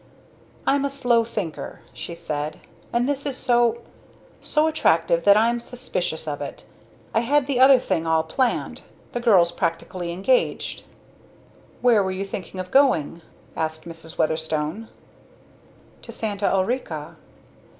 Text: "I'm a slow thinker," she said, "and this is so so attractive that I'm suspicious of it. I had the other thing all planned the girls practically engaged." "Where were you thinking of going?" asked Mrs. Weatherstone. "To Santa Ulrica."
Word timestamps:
"I'm 0.65 0.83
a 0.83 0.89
slow 0.89 1.23
thinker," 1.23 1.81
she 1.93 2.15
said, 2.15 2.59
"and 2.91 3.07
this 3.07 3.23
is 3.23 3.37
so 3.37 3.83
so 4.41 4.65
attractive 4.65 5.25
that 5.25 5.37
I'm 5.37 5.59
suspicious 5.59 6.27
of 6.27 6.41
it. 6.41 6.65
I 7.13 7.19
had 7.19 7.45
the 7.45 7.59
other 7.59 7.79
thing 7.79 8.07
all 8.07 8.23
planned 8.23 8.81
the 9.11 9.19
girls 9.19 9.51
practically 9.51 10.11
engaged." 10.11 10.85
"Where 11.81 12.01
were 12.01 12.09
you 12.09 12.25
thinking 12.25 12.59
of 12.59 12.71
going?" 12.71 13.21
asked 13.55 13.83
Mrs. 13.85 14.17
Weatherstone. 14.17 14.87
"To 16.01 16.11
Santa 16.11 16.51
Ulrica." 16.51 17.15